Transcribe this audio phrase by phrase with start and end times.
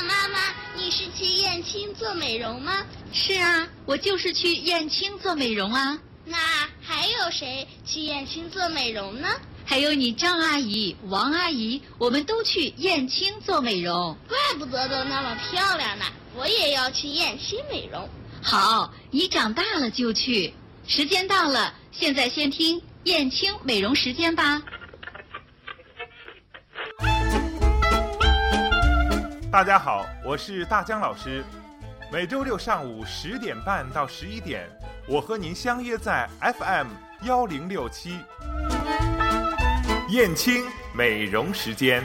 [0.00, 0.38] 爸妈妈，
[0.74, 2.86] 你是去燕青做美容吗？
[3.12, 5.98] 是啊，我就是去燕青做美容啊。
[6.24, 6.38] 那
[6.80, 9.28] 还有谁去燕青做美容呢？
[9.66, 14.16] 还有你张阿姨、王阿姨，我们都去燕青做美容。
[14.26, 16.06] 怪不得都那么漂亮呢！
[16.34, 18.08] 我也要去燕青美容。
[18.42, 20.54] 好，你长大了就去。
[20.86, 24.62] 时间到了，现在先听燕青美容时间吧。
[29.50, 31.44] 大家好，我是大江老师。
[32.12, 34.68] 每周六上午十点半到十一点，
[35.08, 36.86] 我和您相约在 FM
[37.22, 38.20] 幺零六七
[40.08, 42.04] 燕青美容时间。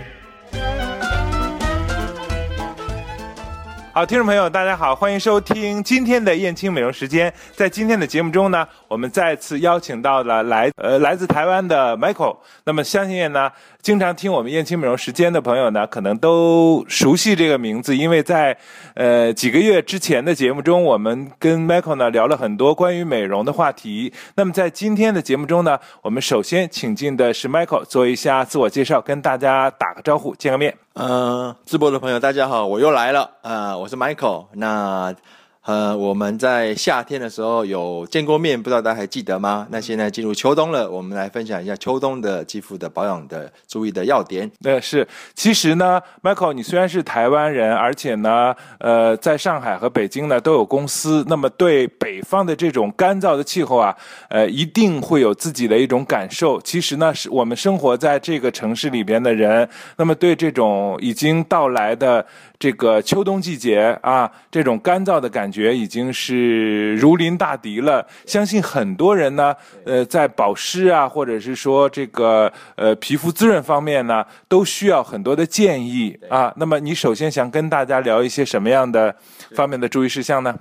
[3.95, 7.33] 好，听众朋友，大家好，欢迎收听今天的燕青美容时间。
[7.53, 12.35] 在今天的节目中呢，我们再次邀请到了来呃来自台湾的 Michael。
[12.65, 13.49] 那么相信呢，
[13.81, 18.57] 经常听我们燕青美容时间的朋友呢，可能都熟悉这个名字，因为在
[18.95, 24.11] 呃几个月之前的节目中，我们跟 Michael 呢聊了很多关于美容的话题。
[24.35, 30.75] 那么在今天的节目中呢，我们首先请进的是 Michael 做一下自我介绍，跟大家打个招呼，见个面。
[30.95, 34.47] 呃，直播的朋友大家好，我又来了啊、我我是 Michael。
[34.53, 35.13] 那
[35.61, 39.67] 呃，我们在夏天的时候有见过面，不知道大家还记得吗？
[39.69, 44.49] 那现在进入秋冬了，我们来分享一下秋冬的肌肤的保养的注意的要点。
[44.63, 53.95] 呃，是，其实呢，Michael，你虽然是台湾人，而且呢，呃，在上海和北京呢都有公司，那么对北方的这种干燥的气候啊，
[54.29, 56.59] 呃，一定会有自己的一种感受。
[56.61, 62.23] 其实呢，是我们生活在这个城市里边的人，那么对这种已经到来的
[62.57, 68.07] 这个秋冬季节啊，这种干燥的感觉已经是如临大敌了。
[68.25, 76.53] 相信很多人呢，呃，在保湿啊，或者是说这个呃皮肤滋润方面呢，都需要很多的建议啊。
[76.57, 79.15] 那么你首先想跟大家聊一些什么样的
[79.55, 80.55] 方面的注意事项呢？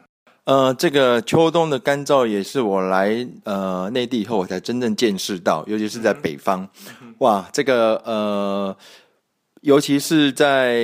[0.45, 6.69] 呃，这个秋冬的干燥也是我来呃内地以后我才真正见识到，尤其是在北方，
[7.21, 8.77] 哇，这个呃，
[9.63, 10.83] 尤其是在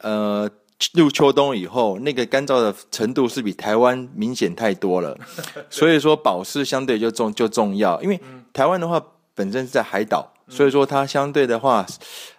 [0.00, 0.48] 呃
[0.94, 5.16] 入秋冬以后，那个干燥的程度是比台湾明显太多了，
[5.70, 8.20] 所以说保湿相对就重就重要，因为
[8.52, 9.02] 台湾的话
[9.34, 11.86] 本身是在海岛，所以说它相对的话。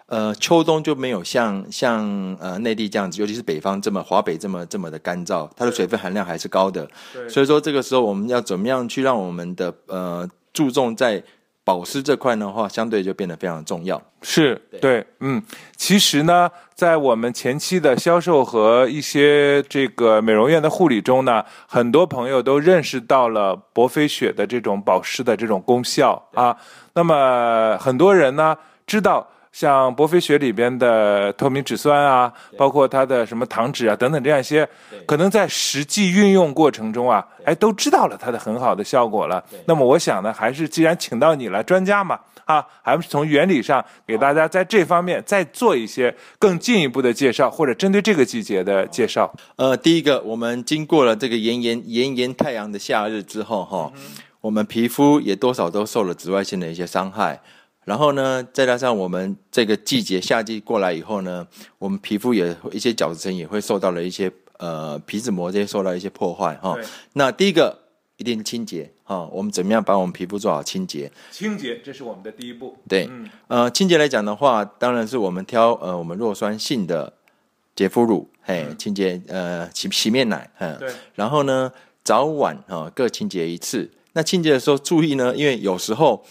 [0.07, 6.87] 呃，秋冬就没有像像呃内地这样子，尤其是北方这么华北这么这么的干燥，它的水分含量还是高的。
[7.27, 11.23] 所以说这个时候我们要怎么样去让我们的呃注重在
[11.63, 14.01] 保湿这块的话，相对就变得非常重要。
[14.21, 15.41] 是对，嗯，
[15.75, 26.55] 其实呢，在我们前期的销售和一些这个美容院的护理中呢，很多朋友都认识到了博菲雪的这种保湿的这种功效啊。
[26.93, 29.29] 那么很多人呢知道。
[29.53, 34.67] 像博菲雪里边的透明质酸啊，包括它的什么糖脂啊等等这样一些，
[35.05, 39.41] 可能在实际运用过程中啊，哎，都知道了它的很好的效果了。
[39.67, 49.31] 那么我想呢，还是既然请到你了，专家嘛，啊，还是从原理上给大家在这方面再做一些更进一步的介绍，或者针对这个季节的介绍。
[49.57, 53.91] 呃，第一个，我们经过了这个炎炎炎炎太阳的夏日之后，哈，
[54.41, 57.39] 我们皮肤也多少都受了紫外线的一些伤害。
[57.85, 61.45] 然后呢，再加上我们这个季节夏季过来以后呢，
[61.77, 66.77] 我们皮肤也一些角质层也会受到了一些呃皮脂膜这些受到一些破坏哈。
[67.11, 67.77] 那第一个
[68.15, 71.11] 一定清洁哈，我们怎么样把我们皮肤做好清洁？
[71.29, 72.77] 清洁，这是我们的第一步。
[72.87, 73.09] 对，
[73.47, 77.11] 呃，清洁来讲的话，当然是我们挑呃我们弱酸性的
[77.75, 80.89] 洁肤乳，嘿，清洁呃洗洗面奶，嗯，对。
[81.15, 81.69] 然后呢，
[82.01, 83.91] 早晚啊各清洁一次。
[84.13, 86.25] 那清洁的时候注意呢，因为有时候。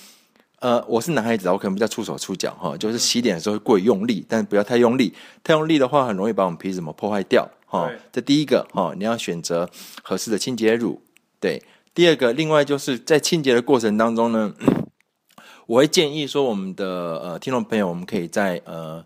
[0.62, 5.12] 呃，我是男孩子，我可能比较触手触脚哈，就是洗脸的时候会过于用力，但是不要太用力，
[5.42, 7.90] 太用力的话很容易把我们皮脂膜破坏掉哈。
[8.12, 9.68] 这第一个哈，你要选择
[10.04, 11.02] 合适的清洁乳。
[11.40, 11.60] 对，
[11.92, 14.54] 第二个，另外就是在清洁的过程当中呢，
[15.66, 19.04] 我会建议说，我们的呃听众朋友，我们可以在呃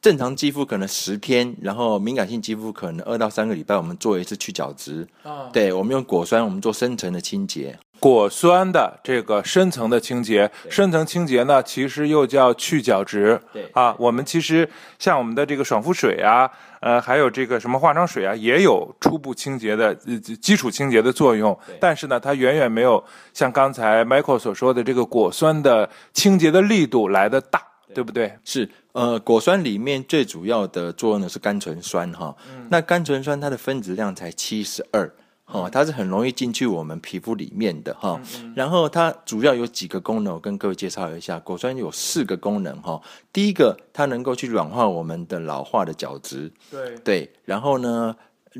[0.00, 5.06] 正常肌肤可能十天，然后敏感性肌肤可能二到三个礼拜，我们做一次去角质。
[5.22, 7.78] 啊，对，我们用果酸，我们做深层的清洁。
[8.00, 13.40] 果酸的这个深层的清洁，深层清洁呢，其实又叫去角质。
[13.52, 14.68] 对啊，我们其实
[14.98, 16.48] 像我们的这个爽肤水啊，
[16.80, 21.58] 呃，还有这个什么化妆水啊，也有初步清洁的呃基础清洁的作用。
[21.80, 23.02] 但是呢，它远远没有
[23.34, 27.62] 像刚才 Michael 所说的这个果酸的清洁的力度来的大，
[27.92, 28.32] 对不对？
[28.44, 32.34] 是，呃，果酸里面最主要的作用呢是甘醇酸哈。
[32.70, 35.10] 那甘醇酸它的分子量才七十二。
[35.50, 38.20] 哈，它是很容易进去我们皮肤里面的哈。
[38.54, 41.40] 然后它主要有几个功能，我跟各位介绍一下。
[41.40, 43.00] 果酸有四个功能哈。
[43.32, 46.52] 第一个，它能够去软化我们的老化的角质。
[46.70, 47.32] 对对。
[47.46, 48.14] 然后呢，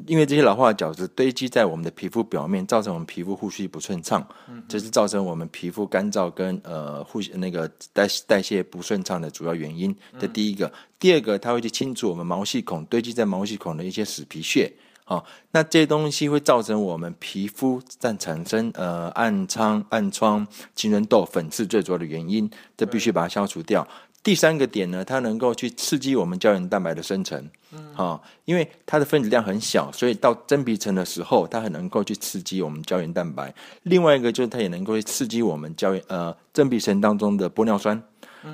[0.07, 9.95] 因为这些老化的角质堆积在我们的皮肤表面，造成我们皮肤呼吸不顺畅，嗯这是造成我们皮肤干燥跟呃呼吸那个代代谢不顺畅的主要原因。
[10.19, 14.73] 这第一个，第二个，它会去清除我们毛细孔堆积在毛细孔的一些死皮屑。
[15.09, 23.89] 好，那这些东西会造成我们皮肤在产生呃暗疮、暗疮、青春痘、粉刺最主要的原因，这必须把它消除掉。
[24.23, 33.55] 第三个点呢，它能够去刺激我们胶原蛋白的生成，嗯，因为它的分子量很小，所以到真皮层的时候，它很能够去刺激我们胶原蛋白。
[33.85, 38.03] 另外一个就是它也能够去刺激我们胶原呃真皮层当中的玻尿酸。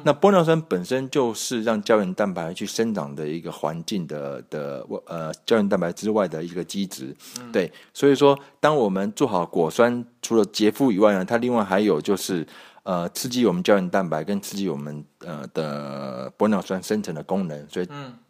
[0.02, 7.14] 那玻尿酸本身就是让胶原蛋白去生长的一个环境的的呃胶原蛋白之外的一个基质，
[7.52, 12.46] 对，所以说当我们做好果酸，除了洁肤以外呢，它另外还有就是
[12.82, 17.88] 呃刺激我们胶原蛋白跟刺激我们呃的玻尿酸生成的功能，所以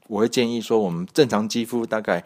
[0.08, 2.24] 我会建议说，我们正常肌肤大概。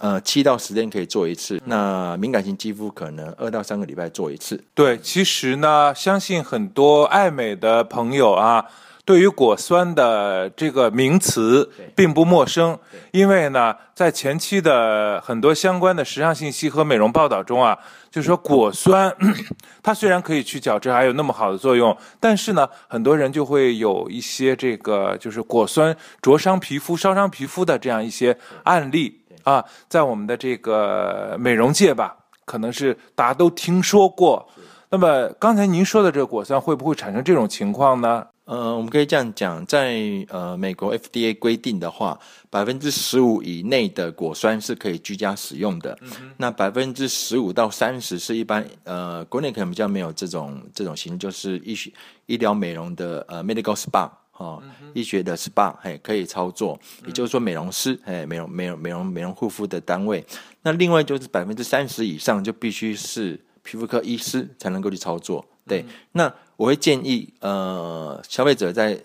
[0.00, 1.60] 呃，七到十天可以做一次。
[1.66, 4.64] 那敏感性肌肤可能二到三个礼拜做一次。
[4.74, 8.64] 对，其实呢，相信很多爱美的朋友啊，
[9.04, 12.78] 对于果酸的这个名词并不陌生，
[13.10, 17.78] 因为呢，在前期的很多相关的时尚信息和美容报道中啊，
[18.10, 19.14] 就说果酸
[19.82, 29.19] 它虽然可以去角质，还有那么好的作用，但是呢，很多人就会有一些这个就是果酸灼伤皮肤、烧伤皮肤的这样一些案例。
[29.44, 34.48] 啊，在我们的这个美容界吧，可能是大家都听说过。
[34.90, 38.26] 那么刚才您说的这个果酸会不会产生这种情况呢？
[38.46, 42.18] 呃，我们可以这样讲，在呃美国 FDA 规定的话，
[42.50, 45.96] 百分之十五以内的果酸是可以居家使用的。
[46.02, 51.92] 嗯那百分之十五到三十是一般呃国内可能比较没有这种这种型，就是医学
[52.26, 54.10] 医疗美容的呃 medical spa。
[54.40, 54.62] 哦，
[54.94, 60.24] 医学的 SPA 嘿可以操作，也就是说美容师嘿美容美容美容美容护肤的单位。
[60.62, 65.44] 那另外就是百分之三十以上就必须是皮肤科医师才能够去操作。
[65.66, 68.98] 对，那我会建议呃消费者在。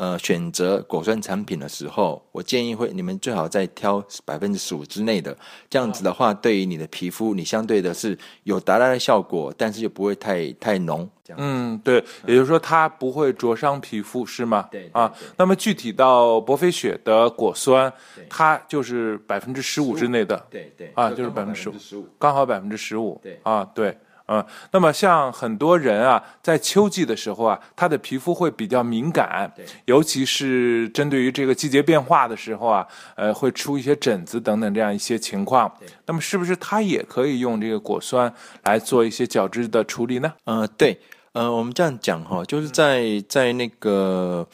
[0.00, 5.36] 呃，选择果酸产品的时候，我建议会你们最好再挑百分之十五之内的，
[5.68, 11.06] 这样子的话，对于你的皮肤，你相对的是有达到的效果，但是又不会太太浓。
[11.22, 14.66] 这样，嗯，对，也就是说它不会灼伤皮肤，是吗？
[14.70, 15.12] 对啊。
[15.36, 17.92] 那么具体到博菲雪的果酸，
[18.26, 21.68] 它就是百分之十五之内的，对对，啊，就是百分之十
[21.98, 23.94] 五，刚好百分之十五，对啊，对。
[24.32, 29.52] 嗯，那么像很多人啊，在秋季的时候啊，他的皮肤会比较敏感，
[29.86, 32.86] 尤其是针对于这个季节变化的时候啊，
[33.16, 35.68] 呃，会出一些疹子等等这样一些情况。
[36.06, 38.32] 那么是不是他也可以用这个果酸
[38.62, 40.32] 来做一些角质的处理呢？
[40.44, 41.00] 呃，对，
[41.32, 44.46] 呃，我们这样讲哈，就是在在那个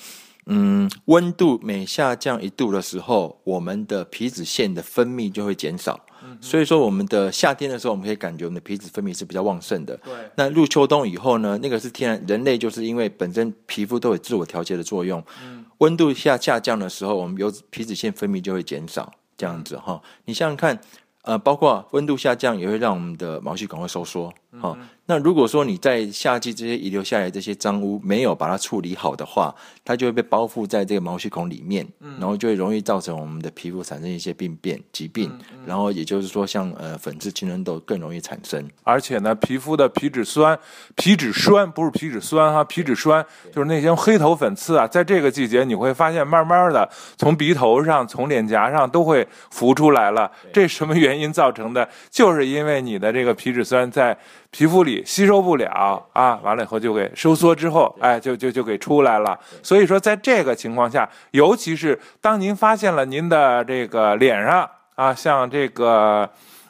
[0.46, 6.00] 嗯，温度每下降一度的时候，我们的皮脂腺的分泌就会减少。
[6.41, 9.97] 所以说，我们的夏天的时候，我们可以感觉我们的皮脂分泌是比较旺盛的。
[9.99, 10.13] 对。
[10.37, 15.23] 那入秋冬以后呢，那个是天然，人类就是因为本身皮肤都有自我调节的作用。
[15.43, 15.65] 嗯。
[15.79, 20.01] 温度下下降的时候，我们有皮脂腺分泌就会减少，这样子哈。
[20.25, 20.81] 你想想看，
[21.23, 24.33] 呃，包括温度下降也会让我们的毛细管会收缩。
[24.58, 29.54] 好，那如果说你在夏季这些遗留下来这些脏污没有把它处理好的话，
[29.84, 31.87] 它就会被包覆在这个毛细孔里面，
[32.19, 35.31] 然后就会容易造成我们的皮肤产生一些病变、疾病，
[35.66, 38.67] 然后也就是说，像呃粉刺、青春痘更容易产生。
[38.82, 40.58] 而且呢，皮肤的皮脂酸、
[40.94, 46.88] 皮脂酸不是皮脂酸哈，皮脂酸就是那些黑头粉刺啊，在这个季节你会发现，慢慢的
[47.19, 50.32] 从鼻头上、从脸颊上都会浮出来了。
[50.50, 51.86] 这什么原因造成的？
[52.10, 54.17] 就是因为你的这个皮脂酸在。
[54.50, 59.38] 皮肤里吸收不了啊，完了以后就给收缩之后，哎，就就就给出来了。
[59.62, 66.29] 所以说，在这个情况下，尤其是当您发现了您的这个脸上啊，像这个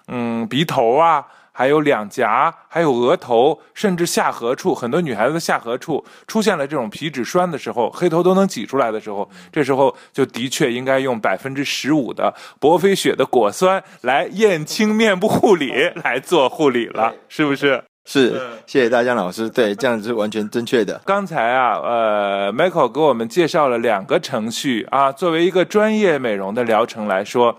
[0.09, 1.25] 嗯鼻头啊。
[1.59, 15.73] 还有两颊，还有额头，甚至下颌处，很多女孩子的下颌处出现了这种皮脂栓的时候，黑头都能挤出来的时候，这时候就的确应该用百分之十五的博菲雪的果酸来燕青面部护理
[16.05, 17.83] 来做护理了，是不是？
[18.05, 21.01] 是，谢谢大江老师，对，这样是完全正确的。
[21.07, 27.57] 刚才啊，呃，Michael 给我们介绍了两个程序啊，作为一个专业美容的疗程来说。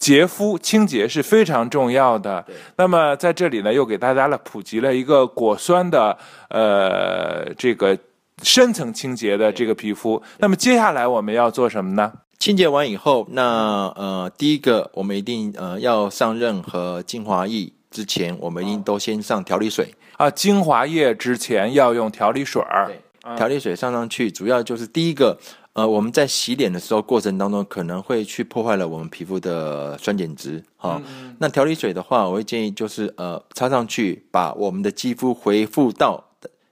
[0.00, 2.44] 洁肤清洁是非常重要的。
[2.76, 6.16] 那么在这里呢，又给大家了普及了一个果酸的
[6.48, 7.96] 呃这个
[8.42, 10.20] 深层清洁的这个皮肤。
[10.38, 12.12] 那么接下来我们要做什么呢？
[12.38, 19.94] 清洁完以后，那呃第一个我们一定呃要上任何精华液之前，我们一定都先上调理水。
[20.16, 22.90] 啊，精华液之前要用调理水儿。
[23.36, 25.38] 调理水上上去，主要就是第一个，
[25.72, 30.62] 呃，我们在洗脸的时候过程当中，可能会去破坏了我们皮肤的酸碱值。
[30.76, 31.00] 哈，
[31.38, 36.22] 那调理水的话，我会建议就是呃，擦上去，把我们的肌肤恢复到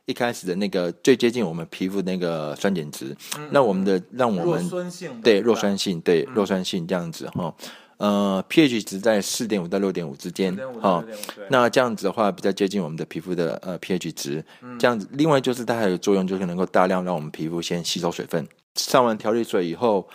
[0.07, 3.17] 一开始的那个最接近我们皮肤那个酸碱值。
[3.53, 7.55] 那我们的让我们酸性对弱酸性对弱酸性这样子哈。
[7.99, 11.05] 呃，pH 值在四点五到六点五之间，哈，
[11.51, 14.45] 那这样子的话比较接近我们的皮肤的呃 pH 值，
[14.79, 15.09] 这样子。
[15.13, 18.47] 另外就是它还有作用，就是能够大量让我们皮肤先吸收水分。
[18.79, 20.09] 上完调理水以后，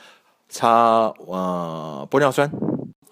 [0.49, 0.71] 擦
[1.27, 2.49] 呃玻尿酸。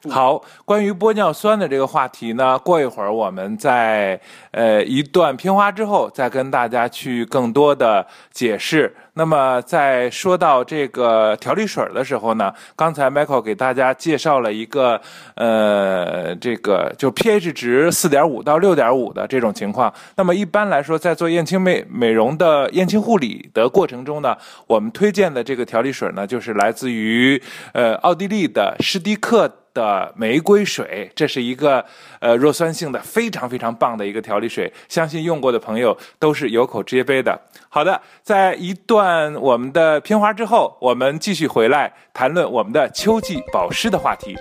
[0.09, 8.95] 好，关于玻尿酸的这个话题呢，过一会儿我们在呃一段片花之后再跟大家去更多的解释。
[9.13, 15.01] 那么在说到这个调理水的时候呢，刚才 Michael 给大家介绍了一个
[15.35, 19.93] 呃这个就 pH 值四点五到六点五的这种情况。
[20.15, 24.37] 那么一般来说，在做燕青美美容的燕青护理的过程中呢，
[24.67, 27.41] 我们推荐的这个调理水呢，就是来自于
[27.73, 29.51] 呃奥地利的施迪克。
[29.73, 31.85] 的玫瑰水，这是一个
[32.19, 37.39] 呃弱酸性的非常非常棒的一个调理水，相信用过的朋友都是有口皆碑的。
[37.69, 39.00] 好的，在一段
[39.41, 44.37] 我们的片花之后，我们继续回来谈论我们的秋季保湿的话题。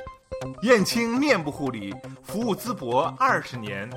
[0.62, 3.88] 燕青面部护理服务淄博二十年。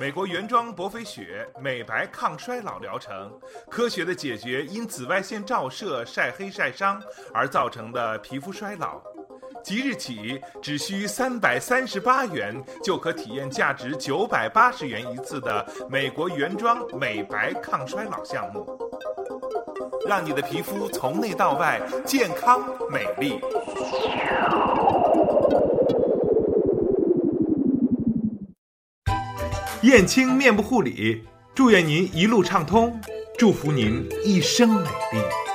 [0.00, 3.32] 美国原装博菲雪美白抗衰老疗程，
[3.68, 7.02] 科学的解决因紫外线照射晒黑晒伤
[7.34, 9.00] 而造成的皮肤衰老。
[9.68, 18.66] 即日起，只需三百三十八元就可体验价值九百八十元一次的美国原装美白抗衰老项目，
[20.06, 23.38] 让你的皮肤从内到外健康美丽。
[29.82, 31.22] 燕青面部护理，
[31.54, 32.98] 祝愿您一路畅通，
[33.36, 35.47] 祝福您一生美丽。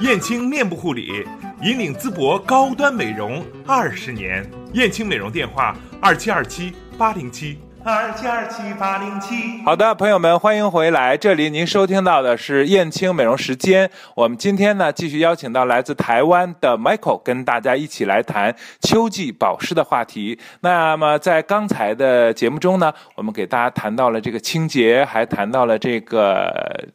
[0.00, 1.26] 燕青面部护理
[1.62, 4.42] 引领淄博高端美容二十年，
[4.72, 7.58] 燕青美容电话二七二七八零七。
[7.84, 9.62] 二七二七八零七。
[9.62, 11.18] 好的，朋友们，欢迎回来。
[11.18, 13.90] 这里您收听到的是燕青美容时间。
[14.14, 20.38] 我们今天呢，继续邀请到来自台湾的 Michael，跟大家一起来谈秋季保湿的话题。
[20.60, 26.88] 那么在刚才的节目中呢，我们给大家谈到了这个清洁，还谈到了这个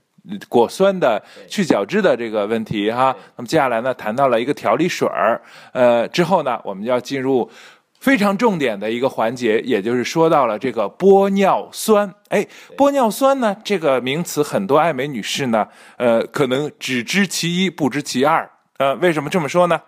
[0.50, 3.16] 果酸的去角质的这个问题哈。
[3.36, 5.42] 那么接下来呢，谈到了一个调理水儿。
[5.74, 7.50] 呃，之后呢，我们要进入。
[7.98, 12.14] 非常重点的一个环节，也就是说到了这个玻尿酸。
[12.30, 12.46] 哎，
[12.78, 15.68] 玻尿酸呢，这个名词很多爱美女士呢，
[15.98, 18.48] 呃，可能只知其一，不知其二。
[18.78, 19.82] 呃，为什么这么说呢？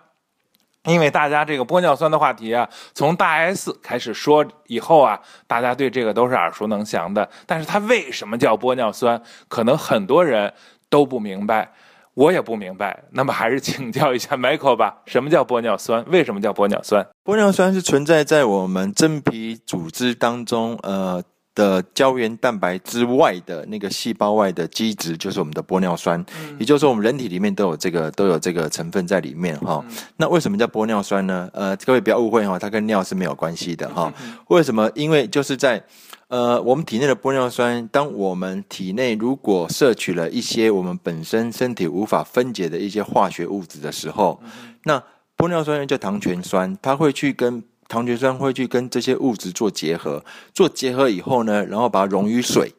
[0.84, 7.28] 因为大家这个玻尿酸的话题啊，从大 S 开始说以后啊，大家对这个都是耳熟能详的。
[7.46, 10.54] 但是它为什么叫玻尿酸，可能很多人
[10.88, 11.72] 都不明白。
[12.14, 15.02] 我也不明白，那么还是请教一下 Michael 吧。
[15.06, 16.04] 什么叫玻尿酸？
[16.08, 17.06] 为什么叫玻尿酸？
[17.24, 21.22] 玻尿酸是存在在我们真皮组织当中，呃
[21.58, 26.24] 的胶原蛋白之外的那个细胞外的基质，就是我们的玻尿酸。
[26.56, 29.84] 也就是说，我们人体里面都有这个都有这个成分在里面哈。
[30.16, 31.50] 那为什么叫玻尿酸呢？
[31.52, 34.12] 呃，各位不要误会哈，它跟尿是没有关系的哈。
[34.46, 34.88] 为什么？
[34.94, 35.82] 因为就是在。
[36.28, 44.38] 呃，我们体内的玻尿酸，当我们体内如果摄取了一些我们本身身体无法分解的一些化学物质的时候，
[44.84, 45.02] 那
[45.38, 52.74] 玻尿酸又叫糖醛酸，它会去跟糖醛酸会去跟这些物质做结合，做结合以后呢，然后把它溶于水，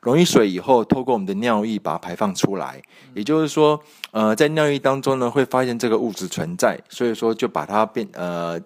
[0.00, 2.82] 溶于水以后，透过我们的尿液把它排放出来，
[3.14, 3.80] 也就是说，
[4.10, 8.60] 呃，在尿液当中呢，会发现这个物质存在，所以说就把它变呃。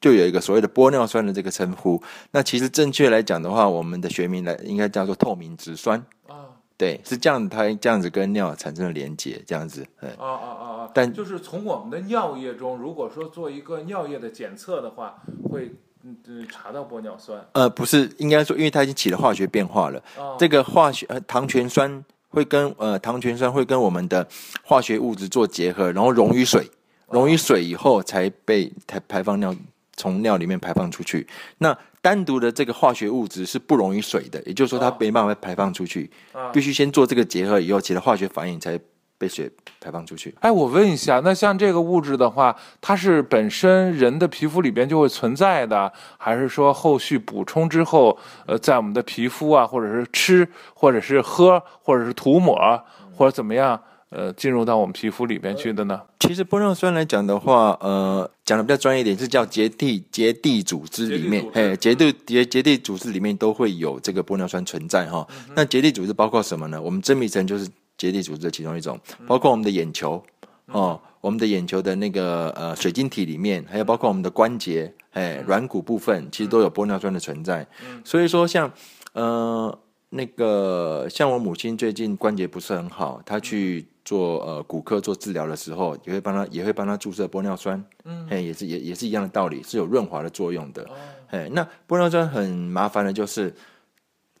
[0.00, 6.02] 就有一个所谓的玻尿酸的这个称呼，那其实正确来讲的话，我们的学名来应该叫做透明质酸。
[6.26, 17.44] 啊，对，是这样，它这样子跟尿产生了连接，这样子，嗯，啊啊啊啊，但就是从我们的尿液中，如果说做一个尿液的检测的话，会嗯查到玻尿酸？
[17.52, 20.02] 呃，不是，应该说，因为它已经起了化学变化了，
[20.38, 24.26] 这个化学呃糖醛酸会跟呃糖醛酸会跟我们的
[24.62, 26.70] 化学物质做结合，然后溶于水，
[27.10, 29.54] 溶于水以后才被排排放尿。
[29.96, 31.26] 从尿里面排放出去，
[31.58, 36.10] 那单独的这个化学物质是不溶于水的，也就是说它没办法排放出去，
[36.54, 38.80] 必须先做这个结合以后，起了化学反应才
[39.20, 40.34] 被水排放出去。
[40.40, 52.82] 哎，我问一下，那像这个物质的话，它是本身人的皮肤里边就会存在的，还是说后续补充之后，呃，在我们的皮肤啊，或者是吃，或者是喝，或者是涂抹，
[53.14, 53.78] 或者怎么样？
[54.12, 56.00] 呃进入到我们皮肤里边去的呢？
[56.18, 65.24] 其实玻尿酸来讲的话，呃，讲的比较专业一点，是叫结缔结缔组织里面，哎，结缔结结缔组织里面都会有这个玻尿酸存在哈。
[65.54, 66.82] 那结缔组织包括什么呢？
[66.82, 70.22] 我们真皮层就是结缔组织的其中一种，包括我们的眼球
[70.68, 77.66] 哦，我们的眼球的那个呃水晶体里面，还有包括我们的关节，哎，软骨部分其实都有玻尿酸的存在。
[78.02, 78.72] 所以说像
[79.12, 79.78] 呃。
[80.12, 90.84] 那个像我母亲最近关节不是很好，她去做呃骨科做治疗的时候，也会帮她也会帮她注射玻尿酸，嗯，哎，也是也也是一样的道理，是有润滑的作用的，
[91.28, 93.54] 哎，那玻尿酸很麻烦的就是。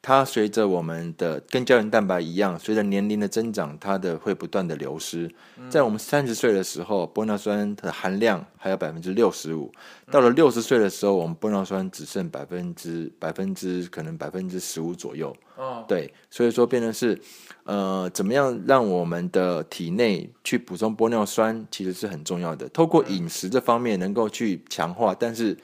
[0.02, 5.30] 它随着我们的跟胶原蛋白一样，随着年龄的增长，它的会不断的流失。
[5.68, 9.70] 在我们三十岁的时候，玻尿酸的含量还有百分之六十五；
[10.10, 15.36] 到了六十岁的时候，我们玻尿酸只剩百分之百分之可能百分之十五左右。
[15.56, 17.20] 哦，对，所以说变成是，
[17.64, 22.66] 呃，怎么样让我们的体内去补充玻尿酸，其实是很重要的。
[22.70, 25.54] 透过饮食这方面能够去强化，但是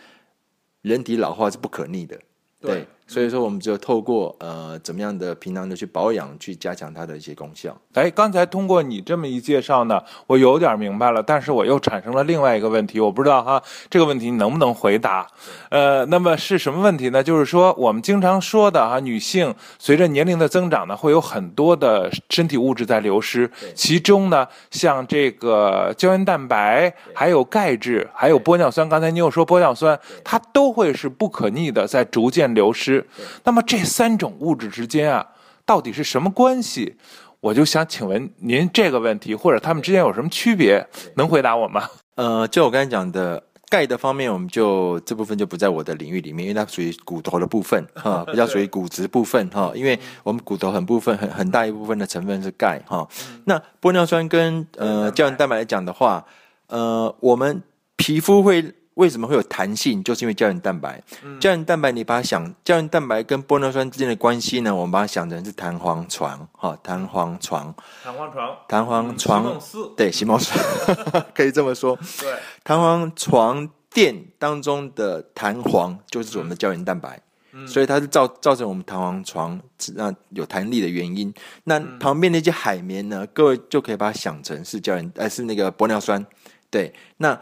[0.83, 2.21] 人体老化是不可逆的。
[2.61, 2.87] 对。
[3.09, 7.77] 所以说，我们就透过呃怎么样的平常的去保养，去加强它的一些功效。
[7.95, 15.25] 哎，刚才通过你这么一介绍呢，我有点明白了，但是我又产生了另外一个问题，我不知道哈，这个问题你能不能回答？
[15.71, 17.23] 呃，那么是什么问题呢？
[17.23, 32.96] 就是说我们经常说的哈，女性随着年龄的增长呢，会有很多的身体物质在流失，其中呢，像这个胶原蛋白、还有钙质、还有玻尿酸，刚才你又说玻尿酸，它都会是不可逆的在逐渐流失。
[33.45, 35.27] 那么这三种物质之间啊，
[35.65, 36.97] 到底是什么关系？
[37.41, 40.85] 我就想请问您这个问题，或者他们之间有什么区别？
[41.17, 41.89] 能回答我吗？
[42.17, 49.71] 呃，就我刚才讲的钙的方面，我们就这部分就不在我的领域里面，因为它属于骨头的部分哈，比较属于骨质部分哈。
[49.75, 53.07] 因为我们骨头很部分很很大一部分的成分是钙哈。
[53.45, 56.25] 那玻尿酸跟呃胶原蛋白来讲的话，
[56.69, 57.63] 呃，我们
[57.97, 58.75] 皮肤会。
[58.97, 60.03] 为什么会有弹性？
[60.03, 61.03] 就是因为胶原蛋白。
[61.39, 64.75] 胶原蛋白，你把它想，胶原蛋白跟玻尿酸之间的关系呢？
[64.75, 69.61] 我们把它想成是弹簧床，哈，弹簧床，弹簧床，弹簧床，
[69.95, 70.59] 对，席梦思，
[71.35, 71.95] 可以这么说。
[72.21, 77.21] 对，弹簧床垫当中的弹簧就是我们的胶原蛋白，
[77.67, 79.61] 所以它是造造成我们弹簧床
[79.95, 81.31] 那有弹力的原因。
[81.65, 83.27] 那旁边那些海绵呢？
[83.35, 86.25] 各位就可以把它想成是胶原，呃，是那个玻尿酸。
[86.71, 87.39] 对，那。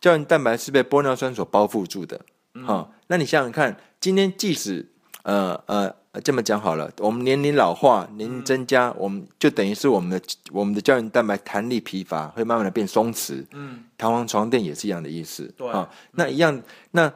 [0.00, 2.20] 胶原蛋白是被玻尿酸所包覆住的，
[2.64, 4.86] 好，那你想想看，今天即使
[5.22, 10.20] 呃呃这么讲好了，我们年龄老化，年龄增加，我们就等于是我们的
[10.52, 13.44] 我们的胶原蛋白弹力疲乏，会慢慢的变松弛。
[13.52, 15.52] 嗯，弹簧床垫也是一样的意思。
[15.56, 15.68] 对，
[16.12, 17.12] 那一样，那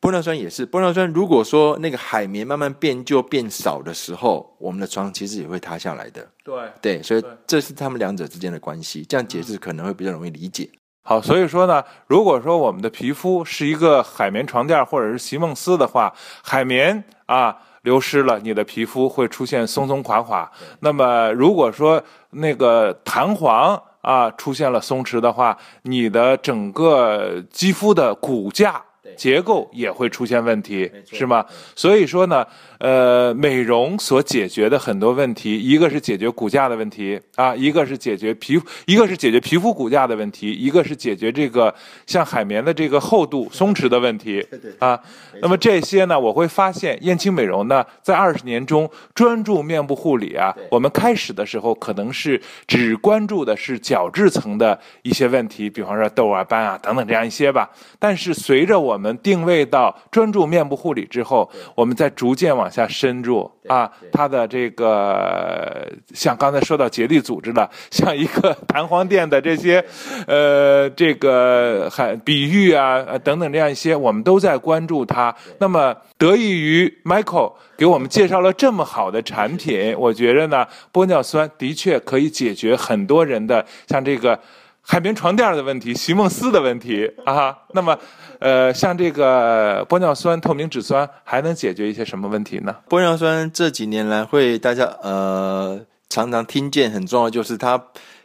[0.00, 6.28] 玻尿酸也是，玻尿酸如果说那个海绵慢慢变旧变少的时候，我们的床其实也会塌下来的。
[6.42, 10.68] 对，对，所以这是他们两者之间的关系，这样解释可能会比较容易理解。
[11.04, 16.12] 好，所以说呢，如果说我们的皮肤是一个海绵床垫或者是席梦思的话，
[16.44, 20.48] 海绵啊流失了，你的皮肤会出现松松垮垮。
[20.78, 28.80] 那么如果说那个弹簧啊出现了松弛的话，你的整个肌肤的骨架。
[29.16, 31.44] 结构也会出现问题，是吗？
[31.74, 32.46] 所以说呢，
[32.78, 41.74] 呃，美容所解决的很多问题，一个是解决骨架的问题啊，一个是解决皮肤，一个是解决皮肤骨架的问题，一个是解决这个
[42.06, 44.46] 像海绵的这个厚度松弛的问题
[44.78, 44.98] 啊。
[45.40, 57.68] 那么这些呢，我会发现燕青美容呢，在二十年中专注面部护理啊，我们开始的时候可能是只关注的是角质层的一些问题，比方说痘啊、斑啊等等这样一些吧。
[57.98, 69.84] 但是随着我们定位到专注面部护理之后，我们再逐渐往下深入啊，它的这个像刚才说到结缔组织了， 像一个弹簧垫的这些，
[70.26, 75.34] 呃，这个还比喻啊等等这样一些，我们都在关注它。
[75.58, 84.38] 那么得益于 Michael 给我们介绍了这么好的产品， 我觉着呢，玻尿酸的确可以解决很多人的像这个
[84.82, 87.56] 海绵床垫的问题、席梦思的问题啊。
[87.72, 87.98] 那么。
[88.42, 92.74] 呃，像这个玻尿酸、透明质酸还能解决一些什么问题呢？
[92.88, 97.80] 玻尿酸这几年来会大家呃常常听见，很重要就是它，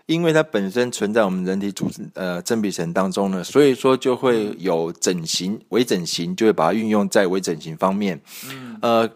[0.08, 8.20] 因为它本身存在我们人体组织呃真皮层当中呢，所以说就会有整形、微整形，就会把它运用在微整形方面。
[8.50, 9.08] 嗯，呃，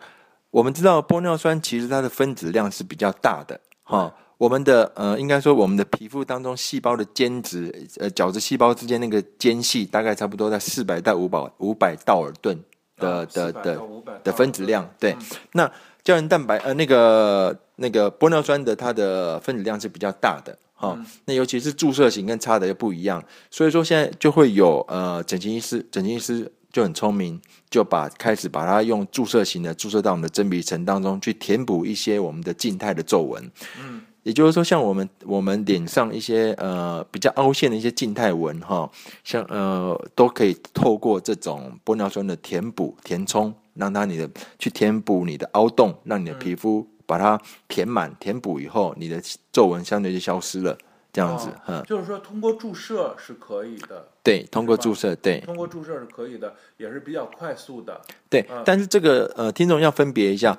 [0.52, 4.14] 我们知道玻尿酸其实它的分子量是比较大的，哈。
[4.42, 12.60] 我们的呃，应该说我们的皮肤当中细胞的间质，呃，角质细胞之间那个间隙大概差不多在四百到五百五百道尔顿
[12.98, 13.80] 的的的
[14.24, 14.90] 的分子量。
[15.00, 15.16] 对，
[15.52, 15.72] 那
[16.04, 20.58] 胶原蛋白呃那个那个玻尿酸的它的分子量是比较大的。
[20.74, 20.98] 哈。
[21.26, 33.52] 那尤其是注射型跟擦的又不一样，所以说现在就会有呃整形医师，整形医师就很聪明，就把开始把它用注射型的注射到我们的真皮层当中去填补一些我们的静态的皱纹。
[33.80, 34.02] 嗯。
[34.24, 38.90] 也就是说，像我们我们脸上一些呃比较凹陷的一些静态纹哈，
[39.24, 44.30] 像呃都可以透过这种玻尿酸的填补填充，让它你的
[44.60, 49.20] 去填补你的凹洞，让你的皮肤把它填满填补以后，你的
[49.52, 50.78] 皱纹相对就消失了，
[51.12, 60.56] 这样子，嗯，就是说通过注射是可以的，对，通过注射，对，通过注射是可以的，也是比较快速的，对，但是这个呃听众要分别一下。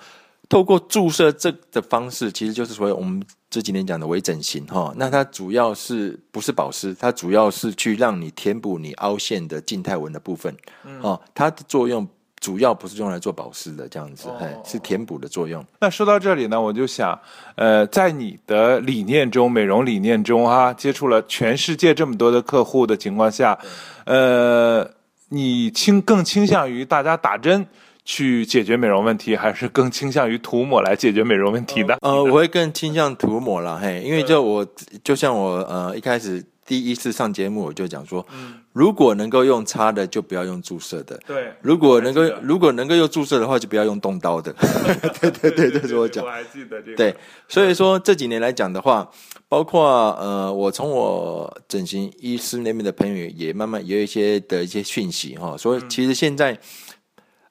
[0.52, 4.92] 透过注射这的方式，其实就是所谓我们这几年讲的微整形哈。
[4.98, 6.94] 那它主要是不是保湿？
[7.00, 10.54] 它主要是去让你填补你凹陷的静态纹的部分。
[11.00, 12.06] 哦，它的作用
[12.38, 15.64] 主要不是用来做保湿的，这样子，哎，是填补的作用。
[15.80, 17.18] 那说到这里呢，我就想，
[17.54, 23.58] 呃，在你的理念中，美容理念中哈，接触了全世界这么多的客户的情况下，
[24.04, 24.86] 呃，
[25.30, 27.66] 你倾更倾向于大家打针？
[28.04, 31.96] 去解决美容问题，还是更倾向于涂抹来解决美容问题的？
[32.00, 34.66] 呃，我会更倾向涂抹了，嘿，因为就我
[35.04, 38.26] 就像我呃一开始第一次上节目我就讲说，
[38.72, 41.20] 如果能够用擦的，就不要用注射的。
[41.26, 44.52] 对，如果能够如果能够用注射的话，就不要用动刀的。
[45.20, 46.24] 对对对，这是我讲。
[46.24, 46.96] 我还记得这个。
[46.96, 47.14] 对，
[47.46, 49.08] 所以说这几年来讲的话，
[49.48, 56.58] 包括呃，我从我整形医师那边的朋友也慢慢有一些的一些讯息哈，所以其实现在。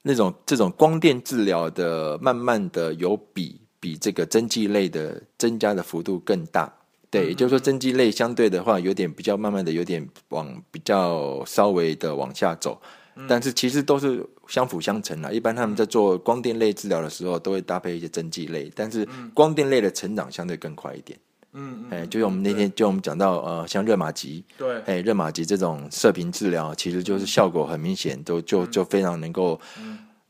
[0.04, 6.72] 那种这种光电治疗的，慢慢的有比比这个针剂类的增加的幅度更大，
[7.10, 12.82] 对，也就是说针剂类相对的话有点比较慢慢的有点往比较稍微的往下走，
[13.28, 15.34] 但是其实都是相辅相成的。
[15.34, 21.20] 一般他们在做光电类治疗的时候，都会搭配一些针剂类，但是光电类的成长相对更快一点。
[21.54, 29.60] 嗯，哎，就是我们那天就我们讲到，呃，像热玛吉，对，哎，热玛吉这种射频治疗，其实就是效果很明显，都就就非常能够。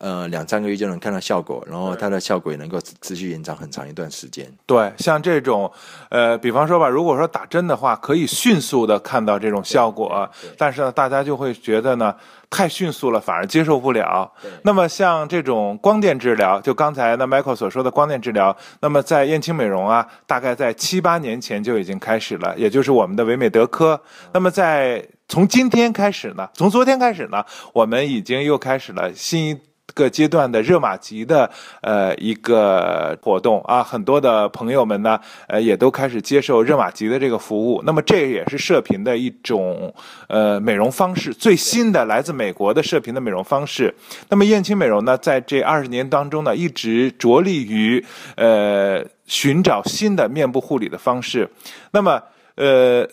[0.02, 4.52] 呃，两三个月就能看到效果，然后它的效果也能够持续延长很长一段时间。
[4.66, 5.72] 对，像这种，
[6.10, 12.16] 呃，比方说吧，如果说打针的话，可以迅速的看到这种效果，但是呢，大家就会觉得呢，
[12.50, 14.32] 太迅速了，反而接受不了。
[14.64, 24.02] 那么像这种光电治疗，就刚才呢 Michael 所说的光电治疗，那么在燕青美容啊，大概在七八年前就已经开始了，也就是我们的唯美德科。
[24.34, 29.62] 那么在从今天开始呢，从昨天开始呢，我们已经又开始了新一。
[29.93, 31.49] 个阶段的热玛吉的
[31.82, 37.82] 呃一个活动啊，很多的朋友们呢，呃也都开始接受热玛吉的这个服务。
[37.86, 39.93] 那么这也是射频的一种
[40.27, 43.93] 呃美容方式，最新的来自美国的射频的美容方式。
[44.30, 51.49] 那么燕青美容呢，在这二十年当中呢，一直着力于呃寻找新的面部护理的方式。
[51.91, 52.21] 那么
[52.56, 53.08] 呃，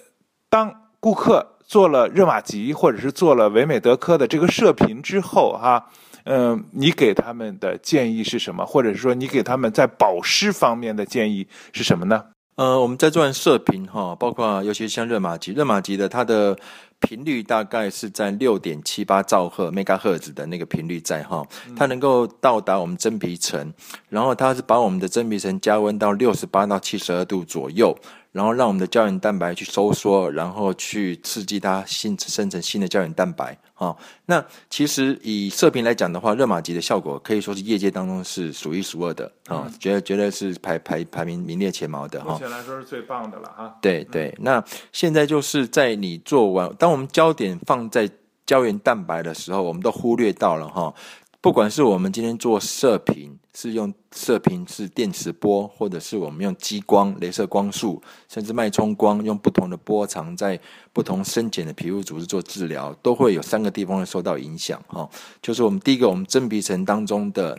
[0.48, 5.86] 当顾客做了热玛吉或者是做了唯美德科的这个射频之后，哈。
[6.30, 8.66] 嗯，你给他们的建议是什么？
[8.66, 12.22] 或者是说，你给他们在保湿方面的建议是什么呢？
[12.56, 16.54] 呃，我们在做完射频哈，包括尤其像热玛吉，热玛吉的它的
[17.00, 21.42] 频率大概是在六点七八兆赫 mega 赫兹的那个频率在哈，
[21.74, 23.72] 它能够到达我们真皮层，
[24.10, 27.96] 然后它是把我们的真皮层加温到六十八到七十二度左右。
[28.38, 33.96] 然后让我们的胶原蛋白去收缩，然后去刺激它新生成新的胶原蛋白啊。
[34.26, 42.34] 那其实以射频来讲的话，热玛吉的效果可以说是业界当中是数一数二的啊，觉得觉得是排排排名名列前茅的哈。
[42.34, 43.76] 目前来说是最棒的了哈。
[43.82, 48.08] 对对，那现在就是在你做完，当我们焦点放在
[48.46, 50.94] 胶原蛋白的时候，我们都忽略到了哈。
[51.40, 60.60] 不管是我们今天做射频，是用射频是电磁波，或者是我们用激光、镭射光束，甚至脉冲光，用不同的波长在
[60.92, 65.08] 不同深浅的皮肤组织做治疗，都会有三个地方会受到影响哈。
[65.40, 67.56] 就是我们第一个，我们真皮层当中的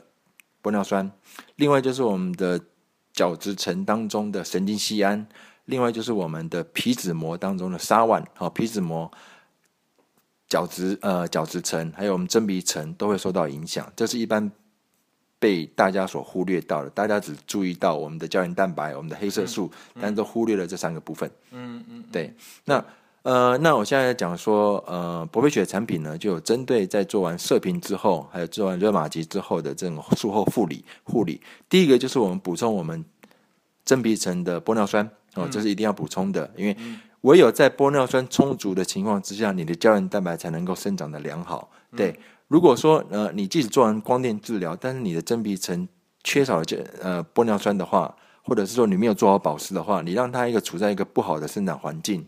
[0.62, 1.10] 玻尿酸；
[1.56, 2.60] 另外就是我们的
[3.13, 5.26] 角质层当中的神经酰胺；
[5.63, 8.26] 另外就是我们的皮脂膜当中的沙烷。
[8.34, 9.10] 好，皮脂膜。
[10.49, 14.51] 角质呃角质层还有我们真皮层都会受到影响，这是一般
[15.38, 16.89] 被大家所忽略到的。
[16.89, 21.29] 大家只注意到我们的胶原蛋白、我们的黑色素，但都忽略了这三个部分。
[21.51, 22.33] 嗯嗯，对。
[22.65, 22.83] 那
[23.21, 31.39] 呃，那我现在讲说，呃，博菲雪产品呢，就有针对在做完射频之后，还有做完热玛吉之后的这种术后护理护理。
[31.69, 33.05] 第一个就是我们补充我们
[33.85, 36.75] 真皮层的玻尿酸哦，这是一定要补充的，因为。
[37.21, 41.69] 唯有在玻尿酸充足的情况之下，你的胶原蛋白才能够生长的良好。
[41.95, 45.88] 对，如果说呃，你即使做完光电治疗，但是你的真皮层
[46.23, 52.25] 缺少这呃玻尿酸的话，或者是说你没有做好保湿的话，你让它一个处在一个不好的生长环境，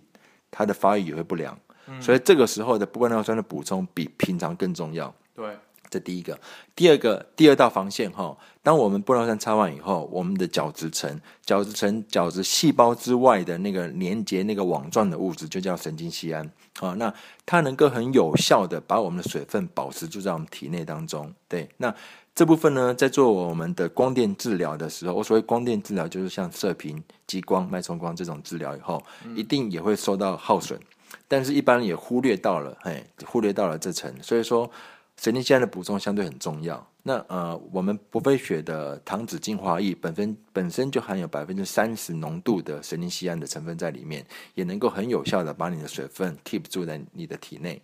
[0.49, 1.57] 它的发育也会不良。
[1.99, 5.13] 所以这个时候的玻尿酸的补充比平常更重要。
[5.35, 5.57] 对，
[5.91, 6.39] 这第一个，
[6.73, 8.35] 第二个，第二道防线哈。
[8.63, 16.49] 当我们玻尿酸擦完以后，我们的角质层、角质层、角质细胞之外的那个连接那个网状的物质，就叫神经酰胺
[16.79, 16.93] 啊。
[16.97, 17.13] 那
[17.45, 21.33] 它能够很有效的把我们的水分保持住在我们体内当中。
[21.49, 21.93] 对，那
[22.33, 29.03] 这部分呢，在做我们的光电治疗的时候，我所谓光电治疗就是像射频、激光、脉冲光这种治疗以后，
[29.35, 30.79] 一定也会受到耗损。
[31.27, 34.13] 但是，一般也忽略到了，嘿，忽略到了这层。
[34.21, 34.69] 所以说，
[35.17, 36.85] 神经酰胺的补充相对很重要。
[37.03, 47.81] 那呃，我们不费血的糖脂精华液本身本身就含有百分之三十浓度的神经酰胺的成分在里面，也能够很有效的把你的水分 keep 住在你的体内。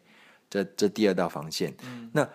[0.50, 1.76] 这这第二道防线。
[1.84, 2.30] 嗯那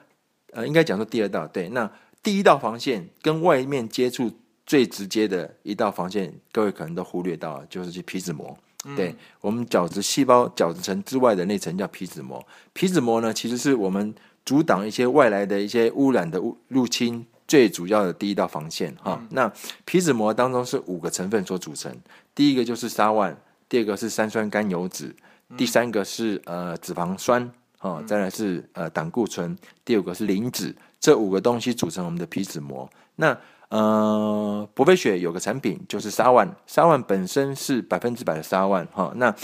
[0.52, 1.68] 呃，应该讲说第二道对。
[1.68, 1.90] 那
[2.22, 4.30] 第一道防线跟外面接触
[4.66, 8.56] 最直接的一道防线，各位可能都忽略到了，就是去皮脂膜。
[8.96, 14.12] 对我们角质细胞角质层之外的那层叫皮脂膜，皮脂膜呢，其实是我们
[14.44, 19.20] 阻挡一些外来的一些污染的入入侵最主要的第一道防线哈。
[19.30, 19.50] 那
[19.84, 21.94] 皮脂膜当中是五个成分所组成，
[22.34, 23.34] 第一个就是沙烷，
[23.68, 25.14] 第二个是三酸甘油酯，
[25.56, 27.50] 第三个是呃脂肪酸，
[27.80, 32.88] 哦，再来是呃胆固醇，第五个是磷脂，这五个东西组成我们的皮脂膜。
[33.16, 33.36] 那
[33.68, 39.10] 呃，博菲雪有个产品就是沙烷，沙烷本身是百分之百的沙烷哈。
[39.16, 39.34] 那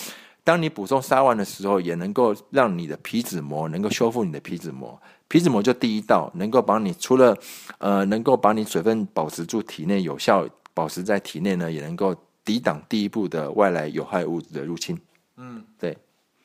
[0.49, 4.99] 当你补充沙丸的时候，也能够让你的皮脂膜能够修复你的皮脂膜。
[5.29, 7.37] 皮脂膜就第一道，能够把你除了
[7.77, 14.99] 呃能够把你水分保持住体内有效保持在体内呢，也能够抵挡第一步的外来有害物质的入侵。
[15.37, 15.95] 嗯，对。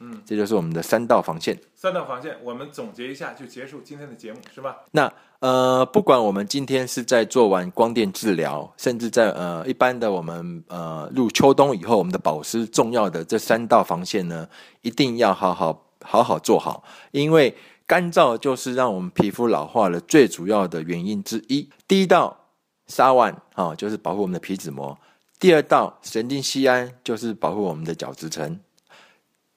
[0.06, 1.58] 嗯，这就是我们的三道防线。
[1.76, 4.76] 三道防线，我们总结一下就结束今天的节目，是吧？
[4.92, 14.48] 那呃，不管我们今天是在做完光电治疗，甚至在呃一般的我们呃入秋冬以后，我们的保湿重要的这三道防线呢，
[14.82, 17.56] 一定要好好好好做好，因为
[17.88, 21.70] 干燥就是让我们皮肤老化的最主要的原因之一。
[21.88, 22.50] 第一道
[22.88, 24.98] 沙烷啊，就是保护我们的皮脂膜；
[25.40, 28.60] 第二道神经酰胺就是保护我们的角质层。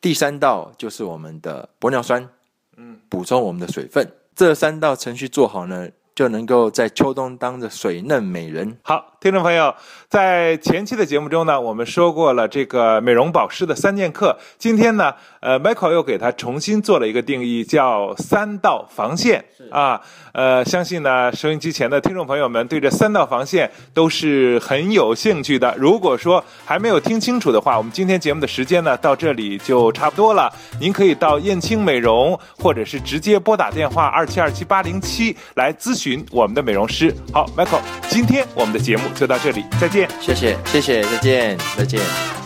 [0.06, 2.28] 第三道就是我们的玻尿酸，
[2.76, 4.08] 嗯，补充我们的水分。
[4.36, 5.88] 这三道程序做好呢。
[6.14, 8.78] 就能够在秋冬当着水嫩美人。
[8.80, 9.74] 好，听众朋友，
[10.08, 14.38] 在前期的节目中呢，我们说过了这个美容保湿的三剑客。
[14.58, 20.00] 今天呢，呃，Michael 又给它重新做了一个定义，叫三道防线啊。
[20.32, 25.74] 呃，相信呢，收音机前的听众朋友们对这三道防线都是很有兴趣的。
[25.78, 30.52] 如果说还没有听清楚的话，我们今天节目的时间呢，到这里就差不多了。
[30.78, 36.24] 您可以到燕青美容，或者是直接拨打电话二七二七八零七来咨询。
[36.30, 42.45] 我们的美容师，好，Michael，今天我们的节就到这里，再见，谢谢，谢谢，再见，再见。